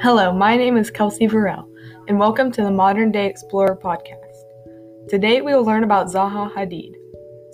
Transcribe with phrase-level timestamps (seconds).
[0.00, 1.68] Hello, my name is Kelsey Varel,
[2.06, 5.08] and welcome to the Modern Day Explorer podcast.
[5.08, 6.94] Today we will learn about Zaha Hadid.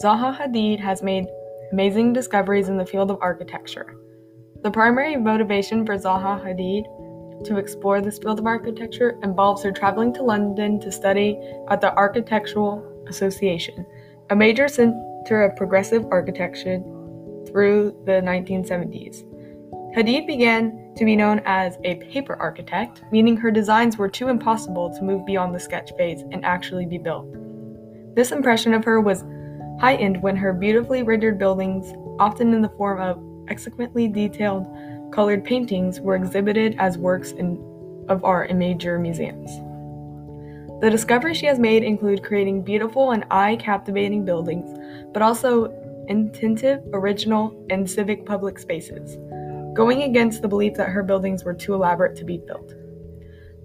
[0.03, 1.25] Zaha Hadid has made
[1.73, 3.97] amazing discoveries in the field of architecture.
[4.63, 6.85] The primary motivation for Zaha Hadid
[7.47, 11.41] to explore this field of architecture involves her traveling to London to study
[11.71, 13.87] at the Architectural Association,
[14.29, 16.79] a major center of progressive architecture
[17.47, 19.34] through the 1970s.
[19.95, 24.93] Hadid began to be known as a paper architect, meaning her designs were too impossible
[24.93, 27.29] to move beyond the sketch phase and actually be built.
[28.17, 29.25] This impression of her was
[29.81, 34.67] heightened when her beautifully rendered buildings, often in the form of exquisitely detailed
[35.13, 37.57] colored paintings, were exhibited as works in,
[38.09, 39.49] of art in major museums.
[40.83, 44.77] The discoveries she has made include creating beautiful and eye captivating buildings,
[45.13, 45.67] but also
[46.09, 49.17] intensive, original, and civic public spaces
[49.75, 52.75] going against the belief that her buildings were too elaborate to be built.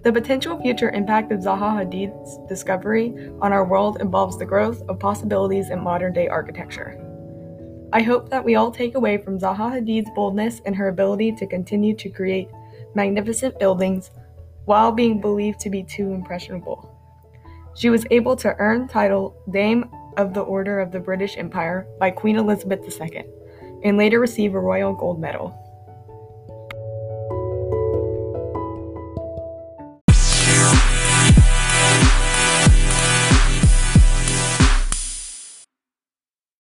[0.01, 4.99] The potential future impact of Zaha Hadid's discovery on our world involves the growth of
[4.99, 6.97] possibilities in modern day architecture.
[7.91, 11.47] I hope that we all take away from Zaha Hadid's boldness and her ability to
[11.47, 12.49] continue to create
[12.95, 14.11] magnificent buildings
[14.65, 16.95] while being believed to be too impressionable.
[17.75, 22.11] She was able to earn title Dame of the Order of the British Empire by
[22.11, 23.25] Queen Elizabeth II
[23.83, 25.68] and later receive a royal gold medal.